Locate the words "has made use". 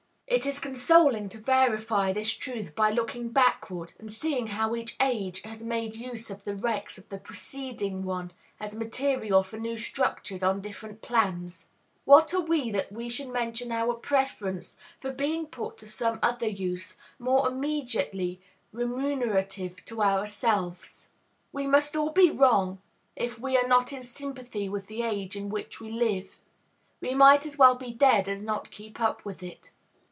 5.41-6.29